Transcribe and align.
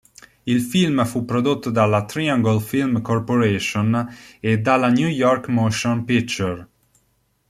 Il 0.45 0.61
film 0.61 1.05
fu 1.05 1.25
prodotto 1.25 1.69
dalla 1.69 2.05
Triangle 2.05 2.59
Film 2.59 3.03
Corporation 3.03 4.11
e 4.39 4.57
dalla 4.57 4.89
New 4.89 5.07
York 5.07 5.47
Motion 5.49 6.05
Picture. 6.05 6.67